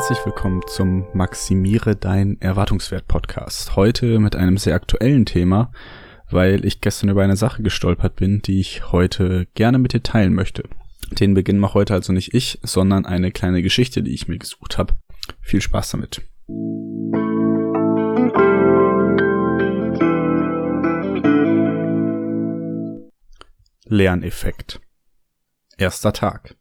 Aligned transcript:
Herzlich 0.00 0.24
willkommen 0.24 0.62
zum 0.66 1.04
Maximiere 1.12 1.94
dein 1.94 2.40
Erwartungswert 2.40 3.06
Podcast. 3.06 3.76
Heute 3.76 4.18
mit 4.18 4.34
einem 4.34 4.56
sehr 4.56 4.74
aktuellen 4.74 5.26
Thema, 5.26 5.72
weil 6.30 6.64
ich 6.64 6.80
gestern 6.80 7.10
über 7.10 7.22
eine 7.22 7.36
Sache 7.36 7.62
gestolpert 7.62 8.16
bin, 8.16 8.40
die 8.40 8.60
ich 8.60 8.92
heute 8.92 9.46
gerne 9.52 9.76
mit 9.76 9.92
dir 9.92 10.02
teilen 10.02 10.32
möchte. 10.32 10.66
Den 11.10 11.34
Beginn 11.34 11.58
mache 11.58 11.74
heute 11.74 11.92
also 11.92 12.14
nicht 12.14 12.32
ich, 12.32 12.58
sondern 12.62 13.04
eine 13.04 13.30
kleine 13.30 13.60
Geschichte, 13.60 14.02
die 14.02 14.14
ich 14.14 14.26
mir 14.26 14.38
gesucht 14.38 14.78
habe. 14.78 14.94
Viel 15.42 15.60
Spaß 15.60 15.90
damit. 15.90 16.22
Lerneffekt. 23.84 24.80
Erster 25.76 26.14
Tag. 26.14 26.56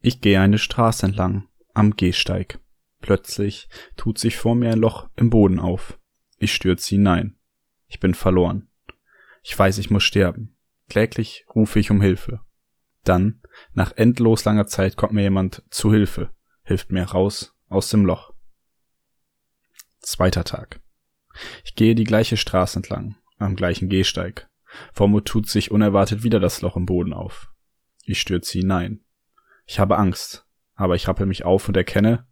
Ich 0.00 0.20
gehe 0.20 0.40
eine 0.40 0.58
Straße 0.58 1.04
entlang, 1.04 1.49
am 1.74 1.96
Gehsteig. 1.96 2.58
Plötzlich 3.00 3.68
tut 3.96 4.18
sich 4.18 4.36
vor 4.36 4.54
mir 4.54 4.70
ein 4.72 4.78
Loch 4.78 5.08
im 5.16 5.30
Boden 5.30 5.58
auf. 5.58 5.98
Ich 6.36 6.52
stürze 6.52 6.90
hinein. 6.90 7.38
Ich 7.86 8.00
bin 8.00 8.14
verloren. 8.14 8.68
Ich 9.42 9.58
weiß, 9.58 9.78
ich 9.78 9.90
muss 9.90 10.04
sterben. 10.04 10.56
Kläglich 10.88 11.46
rufe 11.54 11.78
ich 11.78 11.90
um 11.90 12.00
Hilfe. 12.00 12.40
Dann, 13.04 13.40
nach 13.72 13.92
endlos 13.96 14.44
langer 14.44 14.66
Zeit, 14.66 14.96
kommt 14.96 15.12
mir 15.12 15.22
jemand 15.22 15.62
zu 15.70 15.92
Hilfe, 15.92 16.30
hilft 16.62 16.92
mir 16.92 17.04
raus 17.04 17.54
aus 17.68 17.88
dem 17.88 18.04
Loch. 18.04 18.32
Zweiter 20.00 20.44
Tag. 20.44 20.80
Ich 21.64 21.74
gehe 21.74 21.94
die 21.94 22.04
gleiche 22.04 22.36
Straße 22.36 22.78
entlang, 22.78 23.16
am 23.38 23.56
gleichen 23.56 23.88
Gehsteig. 23.88 24.48
Vor 24.92 25.08
mir 25.08 25.24
tut 25.24 25.48
sich 25.48 25.70
unerwartet 25.70 26.22
wieder 26.22 26.40
das 26.40 26.60
Loch 26.60 26.76
im 26.76 26.86
Boden 26.86 27.12
auf. 27.12 27.52
Ich 28.04 28.20
stürze 28.20 28.58
hinein. 28.58 29.04
Ich 29.66 29.78
habe 29.78 29.98
Angst, 29.98 30.46
aber 30.80 30.94
ich 30.94 31.06
rappel 31.06 31.26
mich 31.26 31.44
auf 31.44 31.68
und 31.68 31.76
erkenne, 31.76 32.26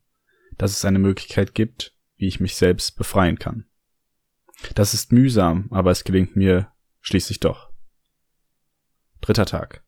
dass 0.56 0.72
es 0.72 0.86
eine 0.86 0.98
Möglichkeit 0.98 1.54
gibt, 1.54 1.94
wie 2.16 2.26
ich 2.26 2.40
mich 2.40 2.56
selbst 2.56 2.96
befreien 2.96 3.38
kann. 3.38 3.66
Das 4.74 4.94
ist 4.94 5.12
mühsam, 5.12 5.68
aber 5.70 5.90
es 5.90 6.02
gelingt 6.02 6.34
mir 6.34 6.72
schließlich 7.02 7.40
doch. 7.40 7.70
Dritter 9.20 9.44
Tag. 9.44 9.84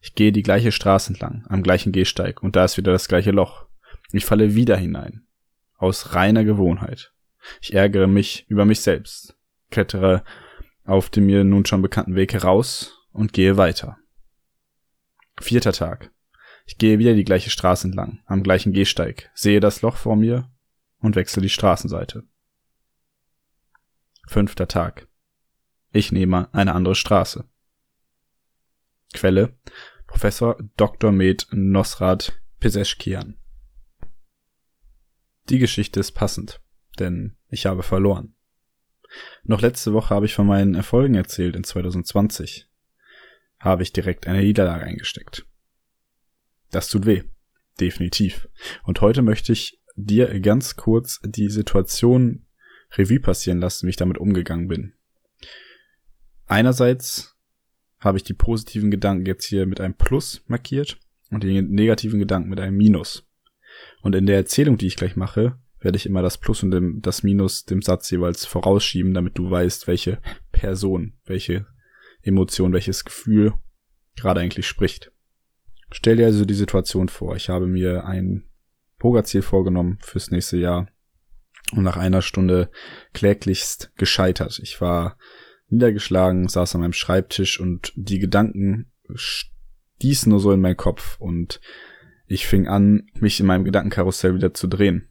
Ich 0.00 0.14
gehe 0.14 0.30
die 0.30 0.44
gleiche 0.44 0.70
Straße 0.70 1.12
entlang, 1.12 1.44
am 1.48 1.64
gleichen 1.64 1.90
Gehsteig, 1.90 2.44
und 2.44 2.54
da 2.54 2.64
ist 2.64 2.76
wieder 2.76 2.92
das 2.92 3.08
gleiche 3.08 3.32
Loch. 3.32 3.66
Ich 4.12 4.24
falle 4.24 4.54
wieder 4.54 4.76
hinein. 4.76 5.26
Aus 5.76 6.14
reiner 6.14 6.44
Gewohnheit. 6.44 7.12
Ich 7.60 7.74
ärgere 7.74 8.06
mich 8.06 8.46
über 8.48 8.64
mich 8.64 8.82
selbst, 8.82 9.36
klettere 9.70 10.22
auf 10.84 11.10
dem 11.10 11.26
mir 11.26 11.42
nun 11.42 11.66
schon 11.66 11.82
bekannten 11.82 12.14
Weg 12.14 12.34
heraus 12.34 13.04
und 13.12 13.32
gehe 13.32 13.56
weiter. 13.56 13.98
Vierter 15.40 15.72
Tag. 15.72 16.12
Ich 16.66 16.78
gehe 16.78 16.98
wieder 16.98 17.14
die 17.14 17.24
gleiche 17.24 17.50
Straße 17.50 17.88
entlang, 17.88 18.22
am 18.26 18.42
gleichen 18.42 18.72
Gehsteig, 18.72 19.30
sehe 19.34 19.60
das 19.60 19.82
Loch 19.82 19.96
vor 19.96 20.16
mir 20.16 20.50
und 20.98 21.16
wechsle 21.16 21.42
die 21.42 21.48
Straßenseite. 21.48 22.24
Fünfter 24.26 24.68
Tag. 24.68 25.08
Ich 25.92 26.12
nehme 26.12 26.52
eine 26.54 26.74
andere 26.74 26.94
Straße. 26.94 27.48
Quelle 29.12 29.58
Professor 30.06 30.56
Dr. 30.76 31.10
Med 31.10 31.46
Nosrat 31.50 32.40
Peseschkian. 32.60 33.38
Die 35.48 35.58
Geschichte 35.58 35.98
ist 35.98 36.12
passend, 36.12 36.60
denn 36.98 37.36
ich 37.48 37.66
habe 37.66 37.82
verloren. 37.82 38.36
Noch 39.42 39.62
letzte 39.62 39.92
Woche 39.92 40.14
habe 40.14 40.26
ich 40.26 40.34
von 40.34 40.46
meinen 40.46 40.74
Erfolgen 40.74 41.14
erzählt 41.14 41.56
in 41.56 41.64
2020. 41.64 42.68
Habe 43.58 43.82
ich 43.82 43.92
direkt 43.92 44.26
eine 44.26 44.42
Niederlage 44.42 44.84
eingesteckt. 44.84 45.46
Das 46.70 46.88
tut 46.88 47.06
weh. 47.06 47.22
Definitiv. 47.80 48.48
Und 48.84 49.00
heute 49.00 49.22
möchte 49.22 49.52
ich 49.52 49.80
dir 49.96 50.38
ganz 50.40 50.76
kurz 50.76 51.20
die 51.24 51.48
Situation 51.48 52.46
Revue 52.92 53.20
passieren 53.20 53.60
lassen, 53.60 53.86
wie 53.86 53.90
ich 53.90 53.96
damit 53.96 54.18
umgegangen 54.18 54.68
bin. 54.68 54.94
Einerseits 56.46 57.36
habe 57.98 58.18
ich 58.18 58.24
die 58.24 58.34
positiven 58.34 58.90
Gedanken 58.90 59.26
jetzt 59.26 59.44
hier 59.44 59.66
mit 59.66 59.80
einem 59.80 59.94
Plus 59.94 60.42
markiert 60.46 60.98
und 61.30 61.44
die 61.44 61.62
negativen 61.62 62.18
Gedanken 62.18 62.48
mit 62.48 62.60
einem 62.60 62.76
Minus. 62.76 63.28
Und 64.02 64.14
in 64.16 64.26
der 64.26 64.36
Erzählung, 64.36 64.76
die 64.76 64.86
ich 64.86 64.96
gleich 64.96 65.16
mache, 65.16 65.58
werde 65.78 65.96
ich 65.96 66.06
immer 66.06 66.22
das 66.22 66.38
Plus 66.38 66.62
und 66.62 66.72
dem, 66.72 67.00
das 67.02 67.22
Minus 67.22 67.64
dem 67.64 67.82
Satz 67.82 68.10
jeweils 68.10 68.44
vorausschieben, 68.44 69.14
damit 69.14 69.38
du 69.38 69.50
weißt, 69.50 69.86
welche 69.86 70.20
Person, 70.52 71.14
welche 71.24 71.66
Emotion, 72.22 72.72
welches 72.72 73.04
Gefühl 73.04 73.54
gerade 74.16 74.40
eigentlich 74.40 74.66
spricht. 74.66 75.12
Stell 75.92 76.16
dir 76.16 76.26
also 76.26 76.44
die 76.44 76.54
Situation 76.54 77.08
vor. 77.08 77.36
Ich 77.36 77.48
habe 77.48 77.66
mir 77.66 78.04
ein 78.04 78.44
Pokerziel 78.98 79.42
vorgenommen 79.42 79.98
fürs 80.00 80.30
nächste 80.30 80.56
Jahr 80.56 80.88
und 81.72 81.82
nach 81.82 81.96
einer 81.96 82.22
Stunde 82.22 82.70
kläglichst 83.12 83.92
gescheitert. 83.96 84.60
Ich 84.62 84.80
war 84.80 85.16
niedergeschlagen, 85.68 86.48
saß 86.48 86.74
an 86.74 86.82
meinem 86.82 86.92
Schreibtisch 86.92 87.60
und 87.60 87.92
die 87.96 88.18
Gedanken 88.18 88.90
stießen 89.14 90.30
nur 90.30 90.40
so 90.40 90.52
in 90.52 90.60
meinen 90.60 90.76
Kopf 90.76 91.20
und 91.20 91.60
ich 92.26 92.46
fing 92.46 92.68
an, 92.68 93.08
mich 93.14 93.40
in 93.40 93.46
meinem 93.46 93.64
Gedankenkarussell 93.64 94.34
wieder 94.34 94.54
zu 94.54 94.68
drehen. 94.68 95.08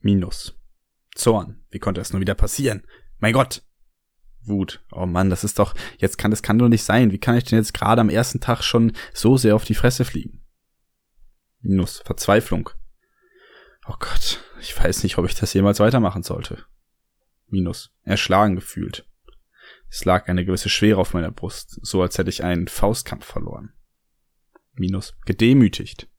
Minus. 0.00 0.56
Zorn. 1.14 1.64
Wie 1.70 1.78
konnte 1.78 2.00
das 2.00 2.12
nur 2.12 2.20
wieder 2.20 2.34
passieren? 2.34 2.82
Mein 3.24 3.32
Gott. 3.32 3.62
Wut. 4.42 4.84
Oh 4.92 5.06
Mann, 5.06 5.30
das 5.30 5.44
ist 5.44 5.58
doch, 5.58 5.74
jetzt 5.96 6.18
kann, 6.18 6.30
das 6.30 6.42
kann 6.42 6.58
doch 6.58 6.68
nicht 6.68 6.84
sein. 6.84 7.10
Wie 7.10 7.18
kann 7.18 7.38
ich 7.38 7.44
denn 7.44 7.58
jetzt 7.58 7.72
gerade 7.72 8.02
am 8.02 8.10
ersten 8.10 8.38
Tag 8.38 8.62
schon 8.62 8.92
so 9.14 9.38
sehr 9.38 9.56
auf 9.56 9.64
die 9.64 9.74
Fresse 9.74 10.04
fliegen? 10.04 10.42
Minus. 11.62 12.02
Verzweiflung. 12.04 12.68
Oh 13.86 13.94
Gott, 13.98 14.44
ich 14.60 14.78
weiß 14.78 15.04
nicht, 15.04 15.16
ob 15.16 15.24
ich 15.24 15.34
das 15.34 15.54
jemals 15.54 15.80
weitermachen 15.80 16.22
sollte. 16.22 16.66
Minus. 17.46 17.94
Erschlagen 18.02 18.56
gefühlt. 18.56 19.08
Es 19.88 20.04
lag 20.04 20.28
eine 20.28 20.44
gewisse 20.44 20.68
Schwere 20.68 21.00
auf 21.00 21.14
meiner 21.14 21.30
Brust, 21.30 21.78
so 21.80 22.02
als 22.02 22.18
hätte 22.18 22.28
ich 22.28 22.44
einen 22.44 22.68
Faustkampf 22.68 23.24
verloren. 23.24 23.72
Minus. 24.74 25.14
Gedemütigt. 25.24 26.10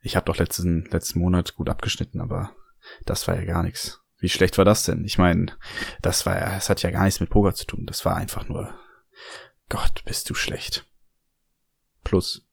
Ich 0.00 0.16
habe 0.16 0.24
doch 0.24 0.38
letzten, 0.38 0.86
letzten 0.86 1.18
Monat 1.18 1.54
gut 1.54 1.68
abgeschnitten, 1.68 2.22
aber 2.22 2.56
das 3.04 3.28
war 3.28 3.36
ja 3.36 3.44
gar 3.44 3.62
nichts. 3.62 4.00
Wie 4.18 4.28
schlecht 4.28 4.58
war 4.58 4.64
das 4.64 4.84
denn? 4.84 5.04
Ich 5.04 5.18
meine, 5.18 5.52
das 6.02 6.26
war 6.26 6.38
ja, 6.38 6.56
es 6.56 6.68
hat 6.68 6.82
ja 6.82 6.90
gar 6.90 7.04
nichts 7.04 7.20
mit 7.20 7.30
Poker 7.30 7.54
zu 7.54 7.66
tun. 7.66 7.86
Das 7.86 8.04
war 8.04 8.16
einfach 8.16 8.48
nur, 8.48 8.74
Gott, 9.68 10.02
bist 10.04 10.28
du 10.28 10.34
schlecht. 10.34 10.84
Plus, 12.02 12.46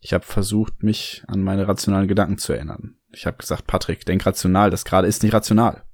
ich 0.00 0.12
habe 0.12 0.24
versucht, 0.24 0.82
mich 0.82 1.22
an 1.26 1.42
meine 1.42 1.68
rationalen 1.68 2.08
Gedanken 2.08 2.38
zu 2.38 2.52
erinnern. 2.52 2.96
Ich 3.10 3.26
habe 3.26 3.36
gesagt, 3.36 3.66
Patrick, 3.66 4.04
denk 4.06 4.24
rational, 4.24 4.70
das 4.70 4.84
gerade 4.84 5.08
ist 5.08 5.22
nicht 5.22 5.34
rational. 5.34 5.84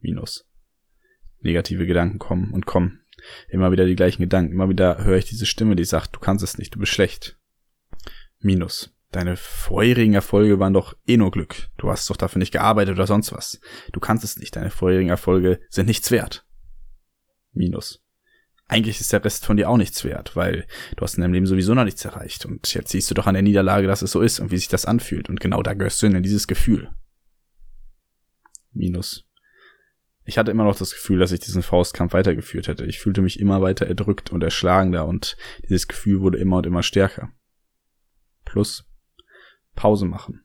Minus. 0.00 0.48
Negative 1.40 1.86
Gedanken 1.86 2.18
kommen 2.18 2.52
und 2.52 2.66
kommen. 2.66 3.00
Immer 3.48 3.72
wieder 3.72 3.84
die 3.84 3.96
gleichen 3.96 4.22
Gedanken. 4.22 4.52
Immer 4.52 4.68
wieder 4.68 5.04
höre 5.04 5.18
ich 5.18 5.24
diese 5.24 5.46
Stimme, 5.46 5.76
die 5.76 5.84
sagt, 5.84 6.14
du 6.14 6.20
kannst 6.20 6.44
es 6.44 6.58
nicht, 6.58 6.74
du 6.74 6.78
bist 6.78 6.92
schlecht. 6.92 7.36
Minus. 8.38 8.91
Deine 9.12 9.36
vorherigen 9.36 10.14
Erfolge 10.14 10.58
waren 10.58 10.72
doch 10.72 10.96
eh 11.06 11.18
nur 11.18 11.30
Glück. 11.30 11.68
Du 11.76 11.90
hast 11.90 12.08
doch 12.08 12.16
dafür 12.16 12.38
nicht 12.38 12.50
gearbeitet 12.50 12.94
oder 12.94 13.06
sonst 13.06 13.30
was. 13.32 13.60
Du 13.92 14.00
kannst 14.00 14.24
es 14.24 14.38
nicht. 14.38 14.56
Deine 14.56 14.70
vorherigen 14.70 15.10
Erfolge 15.10 15.60
sind 15.68 15.86
nichts 15.86 16.10
wert. 16.10 16.46
Minus. 17.52 18.02
Eigentlich 18.68 19.00
ist 19.00 19.12
der 19.12 19.22
Rest 19.22 19.44
von 19.44 19.58
dir 19.58 19.68
auch 19.68 19.76
nichts 19.76 20.02
wert, 20.02 20.34
weil 20.34 20.66
du 20.96 21.02
hast 21.02 21.16
in 21.16 21.20
deinem 21.20 21.34
Leben 21.34 21.46
sowieso 21.46 21.74
noch 21.74 21.84
nichts 21.84 22.02
erreicht. 22.06 22.46
Und 22.46 22.72
jetzt 22.72 22.90
siehst 22.90 23.10
du 23.10 23.14
doch 23.14 23.26
an 23.26 23.34
der 23.34 23.42
Niederlage, 23.42 23.86
dass 23.86 24.00
es 24.00 24.12
so 24.12 24.22
ist 24.22 24.40
und 24.40 24.50
wie 24.50 24.56
sich 24.56 24.68
das 24.68 24.86
anfühlt. 24.86 25.28
Und 25.28 25.40
genau 25.40 25.62
da 25.62 25.74
gehörst 25.74 26.00
du 26.00 26.06
in 26.06 26.22
dieses 26.22 26.46
Gefühl. 26.46 26.90
Minus. 28.72 29.26
Ich 30.24 30.38
hatte 30.38 30.52
immer 30.52 30.64
noch 30.64 30.76
das 30.76 30.92
Gefühl, 30.92 31.18
dass 31.18 31.32
ich 31.32 31.40
diesen 31.40 31.62
Faustkampf 31.62 32.14
weitergeführt 32.14 32.66
hätte. 32.66 32.86
Ich 32.86 32.98
fühlte 32.98 33.20
mich 33.20 33.38
immer 33.38 33.60
weiter 33.60 33.86
erdrückt 33.86 34.30
und 34.30 34.42
erschlagender 34.42 35.06
und 35.06 35.36
dieses 35.68 35.86
Gefühl 35.86 36.22
wurde 36.22 36.38
immer 36.38 36.56
und 36.58 36.66
immer 36.66 36.82
stärker. 36.82 37.30
Plus, 38.46 38.88
Pause 39.74 40.06
machen. 40.06 40.44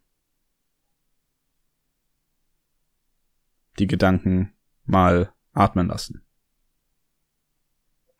Die 3.79 3.87
Gedanken 3.87 4.53
mal 4.85 5.33
atmen 5.53 5.87
lassen. 5.87 6.25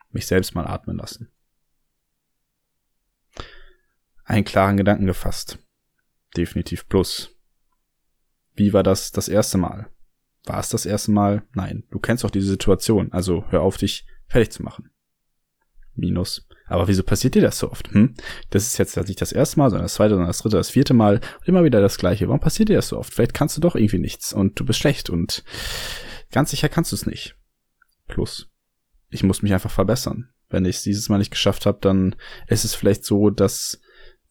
Mich 0.09 0.27
selbst 0.27 0.56
mal 0.56 0.68
atmen 0.68 0.98
lassen. 0.98 1.31
Einen 4.24 4.45
klaren 4.45 4.77
Gedanken 4.77 5.06
gefasst. 5.06 5.59
Definitiv 6.36 6.88
plus. 6.88 7.36
Wie 8.54 8.74
war 8.74 8.83
das 8.83 9.12
das 9.12 9.30
erste 9.30 9.57
Mal? 9.57 9.89
War 10.44 10.59
es 10.59 10.69
das 10.69 10.86
erste 10.86 11.12
Mal? 11.12 11.48
Nein. 11.54 11.83
Du 11.92 12.00
kennst 12.00 12.24
doch 12.24 12.30
diese 12.30 12.48
Situation, 12.48 13.12
also 13.12 13.45
hör 13.50 13.62
auf, 13.62 13.77
dich 13.77 14.06
fertig 14.27 14.51
zu 14.51 14.63
machen. 14.63 14.92
Minus. 15.97 16.47
Aber 16.67 16.88
wieso 16.88 17.03
passiert 17.03 17.35
dir 17.35 17.41
das 17.41 17.59
so 17.59 17.71
oft? 17.71 17.91
Hm? 17.94 18.13
Das 18.49 18.63
ist 18.63 18.77
jetzt 18.77 18.95
nicht 18.97 19.21
das 19.21 19.31
erste 19.31 19.57
Mal, 19.57 19.69
sondern 19.69 19.85
das 19.85 19.95
zweite, 19.95 20.11
sondern 20.11 20.27
das 20.27 20.39
dritte, 20.39 20.57
das 20.57 20.69
vierte 20.69 20.94
Mal 20.94 21.15
und 21.39 21.47
immer 21.47 21.63
wieder 21.63 21.81
das 21.81 21.97
gleiche. 21.97 22.27
Warum 22.27 22.39
passiert 22.39 22.69
dir 22.69 22.75
das 22.75 22.89
so 22.89 22.97
oft? 22.97 23.13
Vielleicht 23.13 23.33
kannst 23.33 23.57
du 23.57 23.61
doch 23.61 23.75
irgendwie 23.75 23.99
nichts 23.99 24.33
und 24.33 24.59
du 24.59 24.65
bist 24.65 24.79
schlecht 24.79 25.09
und 25.09 25.44
ganz 26.31 26.51
sicher 26.51 26.69
kannst 26.69 26.91
du 26.91 26.95
es 26.95 27.05
nicht. 27.05 27.35
Plus, 28.07 28.49
ich 29.09 29.23
muss 29.23 29.41
mich 29.41 29.53
einfach 29.53 29.71
verbessern. 29.71 30.29
Wenn 30.49 30.65
ich 30.65 30.77
es 30.77 30.83
dieses 30.83 31.09
Mal 31.09 31.17
nicht 31.17 31.31
geschafft 31.31 31.65
habe, 31.65 31.79
dann 31.81 32.15
ist 32.47 32.63
es 32.63 32.75
vielleicht 32.75 33.03
so, 33.03 33.29
dass, 33.29 33.81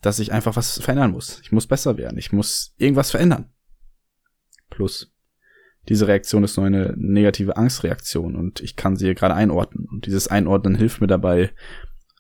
dass 0.01 0.19
ich 0.19 0.33
einfach 0.33 0.57
was 0.57 0.79
verändern 0.81 1.13
muss. 1.13 1.41
Ich 1.43 1.53
muss 1.53 1.67
besser 1.67 1.97
werden. 1.97 2.19
Ich 2.19 2.33
muss 2.33 2.75
irgendwas 2.77 3.11
verändern. 3.11 3.51
Plus, 4.71 5.13
diese 5.89 6.09
Reaktion 6.09 6.45
ist 6.45 6.57
nur 6.57 6.67
eine 6.67 6.95
negative 6.97 7.57
Angstreaktion 7.57 8.35
und 8.35 8.61
ich 8.61 8.77
kann 8.77 8.97
sie 8.97 9.15
gerade 9.15 9.35
einordnen. 9.35 9.87
Und 9.91 10.07
dieses 10.07 10.29
Einordnen 10.29 10.75
hilft 10.75 11.01
mir 11.01 11.07
dabei, 11.07 11.53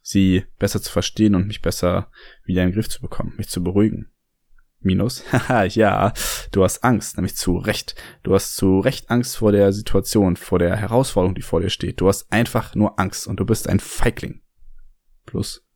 sie 0.02 0.44
besser 0.58 0.80
zu 0.80 0.90
verstehen 0.92 1.34
und 1.34 1.48
mich 1.48 1.62
besser 1.62 2.10
wieder 2.44 2.62
in 2.62 2.68
den 2.68 2.74
Griff 2.74 2.88
zu 2.88 3.00
bekommen, 3.00 3.34
mich 3.36 3.48
zu 3.48 3.62
beruhigen. 3.62 4.12
Minus. 4.78 5.24
Haha, 5.32 5.64
ja, 5.64 6.12
du 6.52 6.62
hast 6.62 6.84
Angst, 6.84 7.16
nämlich 7.16 7.36
zu 7.36 7.56
Recht. 7.56 7.96
Du 8.22 8.34
hast 8.34 8.54
zu 8.54 8.78
Recht 8.78 9.10
Angst 9.10 9.36
vor 9.36 9.50
der 9.50 9.72
Situation, 9.72 10.36
vor 10.36 10.60
der 10.60 10.76
Herausforderung, 10.76 11.34
die 11.34 11.42
vor 11.42 11.60
dir 11.60 11.70
steht. 11.70 12.00
Du 12.00 12.08
hast 12.08 12.30
einfach 12.30 12.74
nur 12.76 13.00
Angst 13.00 13.26
und 13.26 13.40
du 13.40 13.44
bist 13.44 13.68
ein 13.68 13.80
Feigling. 13.80 14.42
Plus, 15.24 15.66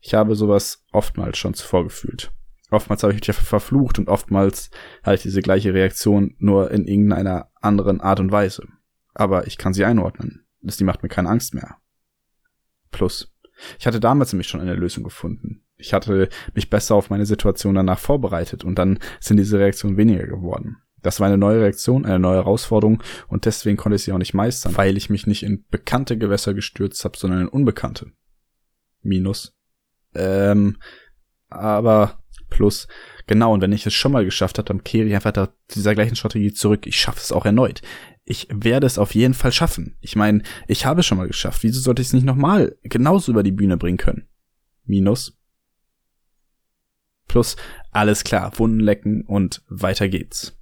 ich 0.00 0.14
habe 0.14 0.34
sowas 0.34 0.84
oftmals 0.90 1.38
schon 1.38 1.54
zuvor 1.54 1.84
gefühlt. 1.84 2.32
Oftmals 2.70 3.02
habe 3.02 3.12
ich 3.12 3.26
mich 3.26 3.36
verflucht 3.36 3.98
und 3.98 4.08
oftmals 4.08 4.70
halt 5.04 5.24
diese 5.24 5.42
gleiche 5.42 5.74
Reaktion 5.74 6.34
nur 6.38 6.70
in 6.70 6.86
irgendeiner 6.86 7.50
anderen 7.60 8.00
Art 8.00 8.20
und 8.20 8.32
Weise. 8.32 8.66
Aber 9.14 9.46
ich 9.46 9.58
kann 9.58 9.74
sie 9.74 9.84
einordnen. 9.84 10.46
Das, 10.62 10.76
die 10.76 10.84
macht 10.84 11.02
mir 11.02 11.08
keine 11.08 11.28
Angst 11.28 11.54
mehr. 11.54 11.76
Plus, 12.90 13.32
ich 13.78 13.86
hatte 13.86 14.00
damals 14.00 14.32
nämlich 14.32 14.48
schon 14.48 14.60
eine 14.60 14.74
Lösung 14.74 15.04
gefunden. 15.04 15.64
Ich 15.76 15.92
hatte 15.94 16.28
mich 16.54 16.70
besser 16.70 16.94
auf 16.94 17.10
meine 17.10 17.26
Situation 17.26 17.74
danach 17.74 17.98
vorbereitet 17.98 18.64
und 18.64 18.78
dann 18.78 18.98
sind 19.18 19.38
diese 19.38 19.58
Reaktionen 19.58 19.96
weniger 19.96 20.26
geworden. 20.26 20.76
Das 21.02 21.18
war 21.18 21.28
eine 21.28 21.38
neue 21.38 21.62
Reaktion, 21.62 22.04
eine 22.04 22.18
neue 22.18 22.36
Herausforderung 22.36 23.02
und 23.28 23.46
deswegen 23.46 23.78
konnte 23.78 23.96
ich 23.96 24.02
sie 24.02 24.12
auch 24.12 24.18
nicht 24.18 24.34
meistern, 24.34 24.76
weil 24.76 24.98
ich 24.98 25.08
mich 25.08 25.26
nicht 25.26 25.42
in 25.42 25.64
bekannte 25.70 26.18
Gewässer 26.18 26.52
gestürzt 26.52 27.04
habe, 27.04 27.16
sondern 27.16 27.40
in 27.40 27.48
unbekannte. 27.48 28.12
Minus. 29.02 29.56
Ähm, 30.14 30.76
aber 31.48 32.22
plus, 32.50 32.88
genau, 33.26 33.54
und 33.54 33.60
wenn 33.60 33.72
ich 33.72 33.86
es 33.86 33.94
schon 33.94 34.12
mal 34.12 34.24
geschafft 34.24 34.58
habe, 34.58 34.66
dann 34.66 34.84
kehre 34.84 35.06
ich 35.06 35.14
einfach 35.14 35.32
da 35.32 35.48
dieser 35.74 35.94
gleichen 35.94 36.16
Strategie 36.16 36.52
zurück. 36.52 36.86
Ich 36.86 37.00
schaffe 37.00 37.20
es 37.20 37.32
auch 37.32 37.46
erneut 37.46 37.82
ich 38.30 38.46
werde 38.52 38.86
es 38.86 38.96
auf 38.96 39.16
jeden 39.16 39.34
Fall 39.34 39.50
schaffen. 39.50 39.96
Ich 40.00 40.14
meine, 40.14 40.44
ich 40.68 40.86
habe 40.86 41.00
es 41.00 41.06
schon 41.06 41.18
mal 41.18 41.26
geschafft. 41.26 41.64
Wieso 41.64 41.80
sollte 41.80 42.00
ich 42.00 42.08
es 42.08 42.14
nicht 42.14 42.24
nochmal 42.24 42.76
genauso 42.84 43.32
über 43.32 43.42
die 43.42 43.50
Bühne 43.50 43.76
bringen 43.76 43.98
können? 43.98 44.28
Minus. 44.84 45.36
Plus, 47.26 47.56
alles 47.90 48.22
klar, 48.22 48.56
Wunden 48.56 48.78
lecken 48.78 49.22
und 49.22 49.64
weiter 49.68 50.08
geht's. 50.08 50.56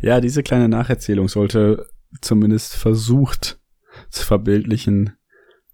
ja, 0.00 0.20
diese 0.20 0.44
kleine 0.44 0.68
Nacherzählung 0.68 1.26
sollte 1.26 1.88
zumindest 2.20 2.74
versucht 2.74 3.60
zu 4.10 4.24
verbildlichen, 4.24 5.12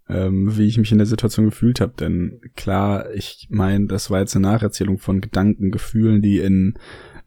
ähm, 0.09 0.57
wie 0.57 0.67
ich 0.67 0.79
mich 0.79 0.93
in 0.93 0.99
der 0.99 1.07
Situation 1.07 1.47
gefühlt 1.47 1.81
habe. 1.81 1.95
Denn 1.99 2.41
klar, 2.57 3.11
ich 3.13 3.49
meine, 3.51 3.87
das 3.87 4.11
war 4.11 4.21
jetzt 4.21 4.35
eine 4.37 4.47
Nacherzählung 4.47 4.99
von 4.99 5.21
Gedanken, 5.21 5.71
Gefühlen, 5.71 6.23
die 6.23 6.39
in 6.39 6.75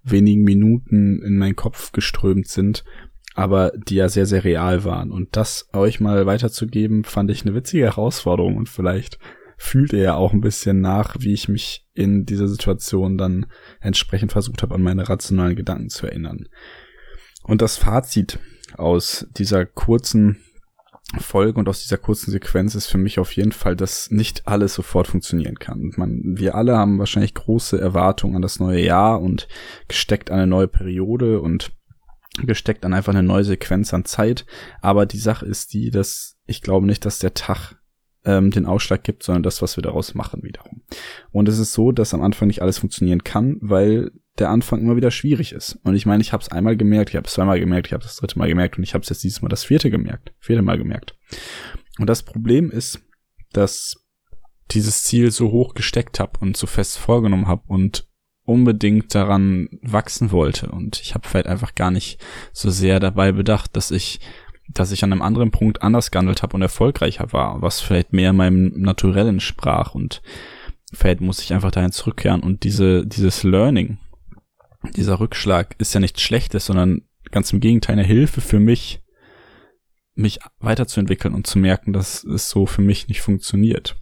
wenigen 0.03 0.43
Minuten 0.43 1.21
in 1.21 1.37
meinen 1.37 1.55
Kopf 1.55 1.91
geströmt 1.91 2.47
sind, 2.47 2.83
aber 3.35 3.71
die 3.75 3.95
ja 3.95 4.09
sehr, 4.09 4.25
sehr 4.25 4.43
real 4.43 4.83
waren. 4.83 5.11
Und 5.11 5.35
das 5.35 5.69
euch 5.73 5.99
mal 5.99 6.25
weiterzugeben, 6.25 7.03
fand 7.03 7.29
ich 7.31 7.43
eine 7.43 7.55
witzige 7.55 7.83
Herausforderung 7.83 8.57
und 8.57 8.67
vielleicht 8.67 9.19
fühlt 9.57 9.93
ihr 9.93 9.99
ja 9.99 10.15
auch 10.15 10.33
ein 10.33 10.41
bisschen 10.41 10.81
nach, 10.81 11.17
wie 11.19 11.33
ich 11.33 11.47
mich 11.47 11.85
in 11.93 12.25
dieser 12.25 12.47
Situation 12.47 13.17
dann 13.19 13.45
entsprechend 13.79 14.31
versucht 14.31 14.63
habe, 14.63 14.73
an 14.73 14.81
meine 14.81 15.07
rationalen 15.07 15.55
Gedanken 15.55 15.89
zu 15.89 16.07
erinnern. 16.07 16.47
Und 17.43 17.61
das 17.61 17.77
Fazit 17.77 18.39
aus 18.77 19.27
dieser 19.37 19.65
kurzen 19.65 20.37
Folge 21.19 21.59
und 21.59 21.67
aus 21.67 21.81
dieser 21.81 21.97
kurzen 21.97 22.31
Sequenz 22.31 22.73
ist 22.73 22.87
für 22.87 22.97
mich 22.97 23.19
auf 23.19 23.33
jeden 23.35 23.51
Fall, 23.51 23.75
dass 23.75 24.11
nicht 24.11 24.47
alles 24.47 24.73
sofort 24.73 25.07
funktionieren 25.07 25.59
kann. 25.59 25.91
Man, 25.97 26.21
wir 26.37 26.55
alle 26.55 26.77
haben 26.77 26.99
wahrscheinlich 26.99 27.33
große 27.33 27.79
Erwartungen 27.79 28.37
an 28.37 28.41
das 28.41 28.59
neue 28.59 28.81
Jahr 28.81 29.21
und 29.21 29.47
gesteckt 29.87 30.31
an 30.31 30.37
eine 30.37 30.47
neue 30.47 30.67
Periode 30.67 31.41
und 31.41 31.73
gesteckt 32.43 32.85
an 32.85 32.93
einfach 32.93 33.13
eine 33.13 33.23
neue 33.23 33.43
Sequenz 33.43 33.93
an 33.93 34.05
Zeit. 34.05 34.45
Aber 34.81 35.05
die 35.05 35.17
Sache 35.17 35.45
ist 35.45 35.73
die, 35.73 35.91
dass 35.91 36.37
ich 36.45 36.61
glaube 36.61 36.85
nicht, 36.85 37.05
dass 37.05 37.19
der 37.19 37.33
Tag 37.33 37.75
ähm, 38.23 38.51
den 38.51 38.65
Ausschlag 38.65 39.03
gibt, 39.03 39.23
sondern 39.23 39.43
das, 39.43 39.61
was 39.61 39.77
wir 39.77 39.83
daraus 39.83 40.13
machen 40.13 40.43
wiederum. 40.43 40.83
Und 41.31 41.49
es 41.49 41.59
ist 41.59 41.73
so, 41.73 41.91
dass 41.91 42.13
am 42.13 42.21
Anfang 42.21 42.47
nicht 42.47 42.61
alles 42.61 42.79
funktionieren 42.79 43.23
kann, 43.23 43.57
weil 43.61 44.11
der 44.41 44.49
Anfang 44.49 44.81
immer 44.81 44.95
wieder 44.95 45.11
schwierig 45.11 45.53
ist. 45.53 45.79
Und 45.83 45.95
ich 45.95 46.05
meine, 46.05 46.21
ich 46.21 46.33
habe 46.33 46.41
es 46.41 46.49
einmal 46.49 46.75
gemerkt, 46.75 47.11
ich 47.11 47.15
habe 47.15 47.27
es 47.27 47.33
zweimal 47.33 47.59
gemerkt, 47.59 47.87
ich 47.87 47.93
habe 47.93 48.03
das 48.03 48.17
dritte 48.17 48.37
Mal 48.37 48.47
gemerkt 48.47 48.77
und 48.77 48.83
ich 48.83 48.93
habe 48.93 49.03
es 49.03 49.09
jetzt 49.09 49.23
dieses 49.23 49.41
Mal 49.41 49.49
das 49.49 49.63
vierte 49.63 49.89
gemerkt, 49.89 50.33
vierte 50.39 50.61
Mal 50.61 50.77
gemerkt. 50.77 51.15
Und 51.99 52.07
das 52.07 52.23
Problem 52.23 52.69
ist, 52.69 53.01
dass 53.53 53.95
dieses 54.71 55.03
Ziel 55.03 55.31
so 55.31 55.51
hoch 55.51 55.73
gesteckt 55.73 56.19
habe 56.19 56.39
und 56.39 56.57
so 56.57 56.67
fest 56.67 56.97
vorgenommen 56.97 57.47
habe 57.47 57.63
und 57.67 58.07
unbedingt 58.43 59.13
daran 59.13 59.69
wachsen 59.81 60.31
wollte. 60.31 60.71
Und 60.71 60.99
ich 60.99 61.13
habe 61.13 61.27
vielleicht 61.27 61.47
einfach 61.47 61.75
gar 61.75 61.91
nicht 61.91 62.19
so 62.53 62.69
sehr 62.69 62.99
dabei 62.99 63.31
bedacht, 63.31 63.75
dass 63.75 63.91
ich 63.91 64.19
dass 64.73 64.93
ich 64.93 65.03
an 65.03 65.11
einem 65.11 65.21
anderen 65.21 65.51
Punkt 65.51 65.81
anders 65.81 66.11
gehandelt 66.11 66.43
habe 66.43 66.55
und 66.55 66.61
erfolgreicher 66.61 67.33
war, 67.33 67.61
was 67.61 67.81
vielleicht 67.81 68.13
mehr 68.13 68.31
meinem 68.31 68.71
Naturellen 68.77 69.41
sprach 69.41 69.95
und 69.95 70.21
vielleicht 70.93 71.21
muss 71.21 71.41
ich 71.41 71.53
einfach 71.53 71.71
dahin 71.71 71.91
zurückkehren 71.91 72.41
und 72.41 72.63
diese, 72.63 73.05
dieses 73.05 73.43
Learning, 73.43 73.97
dieser 74.95 75.19
Rückschlag 75.19 75.75
ist 75.77 75.93
ja 75.93 75.99
nichts 75.99 76.21
Schlechtes, 76.21 76.65
sondern 76.65 77.01
ganz 77.31 77.51
im 77.53 77.59
Gegenteil 77.59 77.93
eine 77.93 78.03
Hilfe 78.03 78.41
für 78.41 78.59
mich, 78.59 79.01
mich 80.15 80.39
weiterzuentwickeln 80.59 81.33
und 81.33 81.47
zu 81.47 81.59
merken, 81.59 81.93
dass 81.93 82.23
es 82.23 82.49
so 82.49 82.65
für 82.65 82.81
mich 82.81 83.07
nicht 83.07 83.21
funktioniert. 83.21 83.95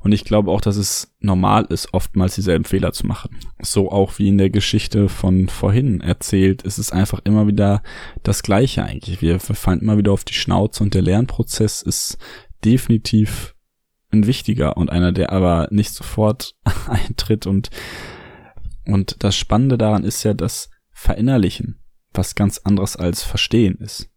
Und 0.00 0.12
ich 0.12 0.24
glaube 0.24 0.50
auch, 0.50 0.60
dass 0.60 0.76
es 0.76 1.14
normal 1.20 1.64
ist, 1.70 1.94
oftmals 1.94 2.34
dieselben 2.34 2.64
Fehler 2.64 2.92
zu 2.92 3.06
machen. 3.06 3.38
So 3.60 3.90
auch 3.90 4.18
wie 4.18 4.28
in 4.28 4.38
der 4.38 4.50
Geschichte 4.50 5.08
von 5.08 5.48
vorhin 5.48 6.00
erzählt, 6.00 6.62
ist 6.62 6.78
es 6.78 6.92
einfach 6.92 7.20
immer 7.24 7.46
wieder 7.46 7.82
das 8.22 8.42
Gleiche 8.42 8.84
eigentlich. 8.84 9.22
Wir 9.22 9.40
fallen 9.40 9.80
immer 9.80 9.96
wieder 9.98 10.12
auf 10.12 10.24
die 10.24 10.34
Schnauze 10.34 10.82
und 10.82 10.94
der 10.94 11.02
Lernprozess 11.02 11.82
ist 11.82 12.18
definitiv 12.64 13.54
ein 14.10 14.26
wichtiger 14.26 14.76
und 14.76 14.90
einer, 14.90 15.12
der 15.12 15.32
aber 15.32 15.68
nicht 15.70 15.92
sofort 15.92 16.54
eintritt 16.86 17.46
und 17.46 17.70
und 18.86 19.22
das 19.22 19.36
Spannende 19.36 19.78
daran 19.78 20.04
ist 20.04 20.22
ja, 20.22 20.34
dass 20.34 20.70
Verinnerlichen 20.90 21.78
was 22.12 22.34
ganz 22.34 22.58
anderes 22.58 22.96
als 22.96 23.22
Verstehen 23.22 23.76
ist. 23.76 24.10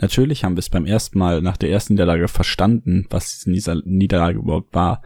Natürlich 0.00 0.44
haben 0.44 0.54
wir 0.54 0.60
es 0.60 0.68
beim 0.68 0.86
ersten 0.86 1.18
Mal 1.18 1.40
nach 1.40 1.56
der 1.56 1.70
ersten 1.70 1.94
Niederlage 1.94 2.28
verstanden, 2.28 3.06
was 3.10 3.40
diese 3.40 3.82
Niederlage 3.84 4.38
überhaupt 4.38 4.74
war 4.74 5.02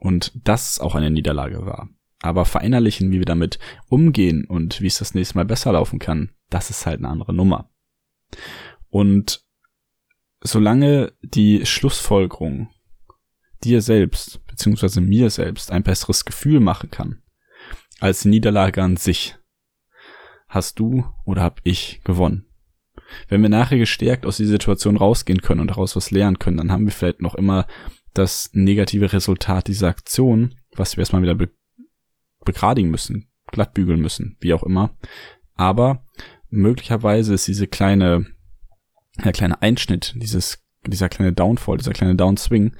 und 0.00 0.32
dass 0.46 0.72
es 0.72 0.80
auch 0.80 0.94
eine 0.94 1.10
Niederlage 1.10 1.64
war. 1.64 1.88
Aber 2.20 2.44
verinnerlichen, 2.44 3.10
wie 3.10 3.18
wir 3.18 3.24
damit 3.24 3.58
umgehen 3.88 4.44
und 4.44 4.80
wie 4.80 4.86
es 4.86 4.98
das 4.98 5.14
nächste 5.14 5.36
Mal 5.36 5.44
besser 5.44 5.72
laufen 5.72 5.98
kann, 5.98 6.30
das 6.50 6.70
ist 6.70 6.86
halt 6.86 6.98
eine 6.98 7.08
andere 7.08 7.32
Nummer. 7.32 7.70
Und 8.88 9.44
solange 10.40 11.12
die 11.22 11.64
Schlussfolgerung 11.64 12.70
dir 13.64 13.80
selbst, 13.80 14.44
beziehungsweise 14.46 15.00
mir 15.00 15.30
selbst 15.30 15.70
ein 15.70 15.82
besseres 15.82 16.24
Gefühl 16.24 16.60
machen 16.60 16.90
kann, 16.90 17.21
als 18.02 18.24
Niederlage 18.24 18.82
an 18.82 18.96
sich. 18.96 19.36
Hast 20.48 20.80
du 20.80 21.04
oder 21.24 21.42
hab 21.42 21.60
ich 21.62 22.00
gewonnen? 22.02 22.46
Wenn 23.28 23.42
wir 23.42 23.48
nachher 23.48 23.78
gestärkt 23.78 24.26
aus 24.26 24.38
dieser 24.38 24.52
Situation 24.52 24.96
rausgehen 24.96 25.40
können 25.40 25.60
und 25.60 25.68
daraus 25.68 25.94
was 25.94 26.10
lernen 26.10 26.38
können, 26.38 26.56
dann 26.56 26.72
haben 26.72 26.84
wir 26.84 26.92
vielleicht 26.92 27.22
noch 27.22 27.36
immer 27.36 27.66
das 28.12 28.50
negative 28.52 29.12
Resultat 29.12 29.68
dieser 29.68 29.88
Aktion, 29.88 30.56
was 30.74 30.96
wir 30.96 31.02
erstmal 31.02 31.22
wieder 31.22 31.34
be 31.34 31.50
begradigen 32.44 32.90
müssen, 32.90 33.30
glattbügeln 33.52 34.00
müssen, 34.00 34.36
wie 34.40 34.52
auch 34.52 34.64
immer. 34.64 34.96
Aber 35.54 36.04
möglicherweise 36.50 37.34
ist 37.34 37.46
diese 37.46 37.68
kleine, 37.68 38.26
der 39.24 39.30
kleine 39.30 39.62
Einschnitt, 39.62 40.14
dieses, 40.16 40.60
dieser 40.84 41.08
kleine 41.08 41.32
Downfall, 41.32 41.76
dieser 41.76 41.92
kleine 41.92 42.16
Downswing 42.16 42.74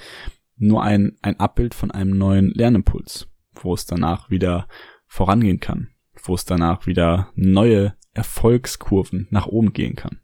nur 0.56 0.82
ein, 0.82 1.16
ein 1.22 1.38
Abbild 1.38 1.76
von 1.76 1.92
einem 1.92 2.18
neuen 2.18 2.50
Lernimpuls, 2.50 3.28
wo 3.54 3.72
es 3.72 3.86
danach 3.86 4.30
wieder 4.30 4.66
vorangehen 5.12 5.60
kann, 5.60 5.90
wo 6.22 6.34
es 6.34 6.46
danach 6.46 6.86
wieder 6.86 7.30
neue 7.34 7.94
Erfolgskurven 8.14 9.28
nach 9.30 9.46
oben 9.46 9.74
gehen 9.74 9.94
kann. 9.94 10.20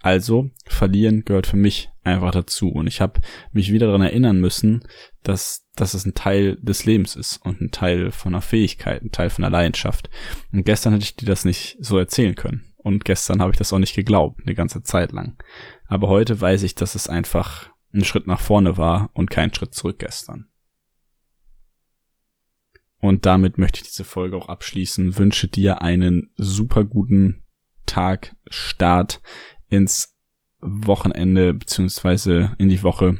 Also, 0.00 0.50
verlieren 0.64 1.26
gehört 1.26 1.46
für 1.46 1.58
mich 1.58 1.90
einfach 2.02 2.30
dazu. 2.30 2.70
Und 2.70 2.86
ich 2.86 3.02
habe 3.02 3.20
mich 3.52 3.70
wieder 3.70 3.88
daran 3.88 4.00
erinnern 4.00 4.40
müssen, 4.40 4.88
dass, 5.22 5.66
dass 5.76 5.92
es 5.92 6.06
ein 6.06 6.14
Teil 6.14 6.56
des 6.62 6.86
Lebens 6.86 7.14
ist 7.14 7.36
und 7.44 7.60
ein 7.60 7.70
Teil 7.70 8.10
von 8.10 8.32
einer 8.32 8.40
Fähigkeit, 8.40 9.02
ein 9.02 9.12
Teil 9.12 9.28
von 9.28 9.44
einer 9.44 9.52
Leidenschaft. 9.52 10.08
Und 10.50 10.64
gestern 10.64 10.94
hätte 10.94 11.04
ich 11.04 11.16
dir 11.16 11.26
das 11.26 11.44
nicht 11.44 11.76
so 11.78 11.98
erzählen 11.98 12.34
können. 12.34 12.72
Und 12.78 13.04
gestern 13.04 13.42
habe 13.42 13.52
ich 13.52 13.58
das 13.58 13.72
auch 13.74 13.78
nicht 13.78 13.94
geglaubt, 13.94 14.40
eine 14.44 14.54
ganze 14.54 14.82
Zeit 14.82 15.12
lang. 15.12 15.36
Aber 15.88 16.08
heute 16.08 16.40
weiß 16.40 16.62
ich, 16.62 16.74
dass 16.74 16.94
es 16.94 17.06
einfach 17.06 17.70
ein 17.92 18.04
Schritt 18.04 18.26
nach 18.26 18.40
vorne 18.40 18.78
war 18.78 19.10
und 19.12 19.30
kein 19.30 19.52
Schritt 19.52 19.74
zurück 19.74 19.98
gestern. 19.98 20.48
Und 23.02 23.26
damit 23.26 23.58
möchte 23.58 23.80
ich 23.80 23.88
diese 23.88 24.04
Folge 24.04 24.36
auch 24.36 24.48
abschließen. 24.48 25.18
Wünsche 25.18 25.48
dir 25.48 25.82
einen 25.82 26.30
super 26.36 26.84
guten 26.84 27.42
Tag, 27.84 28.36
Start 28.48 29.20
ins 29.68 30.14
Wochenende 30.60 31.52
beziehungsweise 31.52 32.54
in 32.58 32.68
die 32.68 32.84
Woche, 32.84 33.18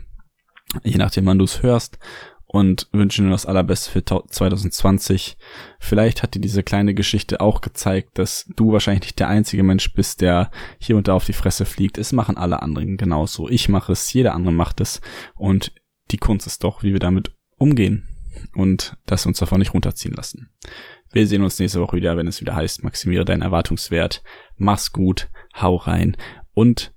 je 0.85 0.99
nachdem 0.99 1.27
wann 1.27 1.39
du 1.39 1.45
es 1.45 1.65
hörst 1.65 1.99
und 2.47 2.89
wünsche 2.93 3.23
dir 3.25 3.31
das 3.31 3.45
allerbeste 3.45 3.91
für 3.91 4.05
2020. 4.05 5.37
Vielleicht 5.81 6.23
hat 6.23 6.37
dir 6.37 6.41
diese 6.41 6.62
kleine 6.62 6.95
Geschichte 6.95 7.41
auch 7.41 7.61
gezeigt, 7.61 8.19
dass 8.19 8.49
du 8.55 8.71
wahrscheinlich 8.71 9.03
nicht 9.03 9.19
der 9.19 9.29
einzige 9.29 9.65
Mensch 9.65 9.93
bist, 9.95 10.21
der 10.21 10.53
hier 10.79 10.97
und 10.97 11.09
da 11.09 11.15
auf 11.15 11.25
die 11.25 11.33
Fresse 11.33 11.65
fliegt. 11.65 11.99
Es 11.99 12.12
machen 12.12 12.37
alle 12.37 12.62
anderen 12.62 12.99
genauso. 12.99 13.49
Ich 13.49 13.69
mache 13.69 13.91
es, 13.91 14.12
jeder 14.12 14.35
andere 14.35 14.53
macht 14.53 14.81
es 14.81 15.01
und 15.35 15.73
die 16.12 16.19
Kunst 16.19 16.47
ist 16.47 16.62
doch, 16.62 16.85
wie 16.85 16.93
wir 16.93 17.01
damit 17.01 17.35
umgehen 17.59 18.12
und 18.55 18.97
wir 19.07 19.29
uns 19.29 19.39
davon 19.39 19.59
nicht 19.59 19.75
runterziehen 19.75 20.15
lassen. 20.15 20.51
Wir 21.12 21.27
sehen 21.27 21.43
uns 21.43 21.59
nächste 21.59 21.81
Woche 21.81 21.97
wieder, 21.97 22.17
wenn 22.17 22.27
es 22.27 22.41
wieder 22.41 22.57
heißt, 22.57 22.83
maximiere 22.85 23.25
deinen 23.25 23.43
Erwartungswert. 23.43 24.23
Mach's 24.57 24.93
gut, 24.93 25.29
hau 25.55 25.77
rein 25.77 26.17
und 26.55 26.93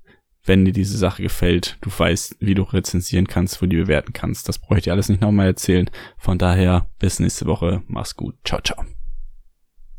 wenn 0.45 0.63
dir 0.63 0.73
diese 0.73 0.97
Sache 0.97 1.23
gefällt, 1.23 1.77
du 1.81 1.89
weißt, 1.89 2.37
wie 2.39 2.53
du 2.53 2.63
rezensieren 2.63 3.27
kannst, 3.27 3.61
wo 3.61 3.65
du 3.65 3.77
bewerten 3.77 4.13
kannst. 4.13 4.47
Das 4.47 4.59
brauche 4.59 4.77
ich 4.77 4.83
dir 4.83 4.93
alles 4.93 5.09
nicht 5.09 5.21
nochmal 5.21 5.47
erzählen. 5.47 5.89
Von 6.17 6.37
daher, 6.37 6.87
bis 6.99 7.19
nächste 7.19 7.47
Woche. 7.47 7.81
Mach's 7.87 8.15
gut. 8.15 8.35
Ciao, 8.43 8.61
ciao. 8.61 8.85